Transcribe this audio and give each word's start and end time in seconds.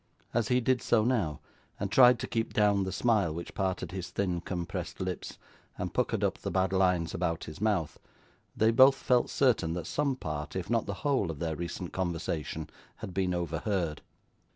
As 0.33 0.47
he 0.47 0.59
did 0.59 0.81
so 0.81 1.03
now, 1.05 1.41
and 1.79 1.91
tried 1.91 2.17
to 2.21 2.27
keep 2.27 2.53
down 2.53 2.85
the 2.85 2.91
smile 2.91 3.31
which 3.35 3.53
parted 3.53 3.91
his 3.91 4.09
thin 4.09 4.41
compressed 4.41 4.99
lips, 4.99 5.37
and 5.77 5.93
puckered 5.93 6.23
up 6.23 6.39
the 6.39 6.49
bad 6.49 6.73
lines 6.73 7.13
about 7.13 7.43
his 7.43 7.61
mouth, 7.61 7.99
they 8.57 8.71
both 8.71 8.95
felt 8.95 9.29
certain 9.29 9.73
that 9.75 9.85
some 9.85 10.15
part, 10.15 10.55
if 10.55 10.71
not 10.71 10.87
the 10.87 10.95
whole, 11.05 11.29
of 11.29 11.37
their 11.37 11.55
recent 11.55 11.93
conversation, 11.93 12.67
had 12.95 13.13
been 13.13 13.31
overheard. 13.35 14.01